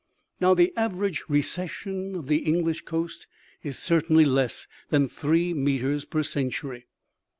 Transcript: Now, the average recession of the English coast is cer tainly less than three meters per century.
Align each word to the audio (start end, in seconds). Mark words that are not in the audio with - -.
Now, 0.39 0.55
the 0.55 0.75
average 0.75 1.25
recession 1.27 2.15
of 2.15 2.25
the 2.27 2.37
English 2.37 2.85
coast 2.85 3.27
is 3.61 3.77
cer 3.77 4.01
tainly 4.01 4.25
less 4.25 4.67
than 4.89 5.07
three 5.07 5.53
meters 5.53 6.05
per 6.05 6.23
century. 6.23 6.87